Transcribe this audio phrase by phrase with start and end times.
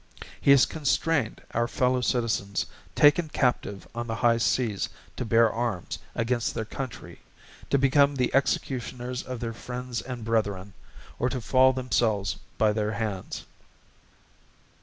[0.41, 2.65] He has constrained our fellow Citizens
[2.95, 7.19] taken Captive on the high Seas to bear Arms against their Country,
[7.69, 10.73] to become the executioners of their friends and Brethren,
[11.19, 13.45] or to fall themselves by their Hands.